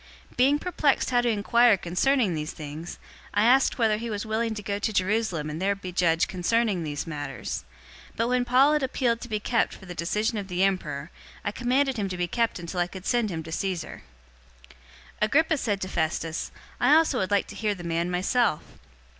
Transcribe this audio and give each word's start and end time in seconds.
025:020 0.31 0.37
Being 0.37 0.57
perplexed 0.57 1.09
how 1.11 1.21
to 1.21 1.29
inquire 1.29 1.77
concerning 1.77 2.33
these 2.33 2.53
things, 2.53 2.97
I 3.35 3.43
asked 3.43 3.77
whether 3.77 3.97
he 3.97 4.09
was 4.09 4.25
willing 4.25 4.55
to 4.55 4.63
go 4.63 4.79
to 4.79 4.91
Jerusalem 4.91 5.47
and 5.47 5.61
there 5.61 5.75
be 5.75 5.91
judged 5.91 6.27
concerning 6.27 6.81
these 6.81 7.05
matters. 7.05 7.65
025:021 8.13 8.15
But 8.17 8.27
when 8.27 8.45
Paul 8.45 8.73
had 8.73 8.81
appealed 8.81 9.21
to 9.21 9.29
be 9.29 9.39
kept 9.39 9.75
for 9.75 9.85
the 9.85 9.93
decision 9.93 10.39
of 10.39 10.47
the 10.47 10.63
emperor, 10.63 11.11
I 11.45 11.51
commanded 11.51 11.97
him 11.97 12.09
to 12.09 12.17
be 12.17 12.25
kept 12.27 12.57
until 12.57 12.79
I 12.79 12.87
could 12.87 13.05
send 13.05 13.29
him 13.29 13.43
to 13.43 13.51
Caesar." 13.51 14.01
025:022 14.69 14.73
Agrippa 15.27 15.57
said 15.59 15.79
to 15.81 15.87
Festus, 15.87 16.51
"I 16.79 16.95
also 16.95 17.19
would 17.19 17.29
like 17.29 17.45
to 17.49 17.55
hear 17.55 17.75
the 17.75 17.83
man 17.83 18.09
myself." 18.09 18.63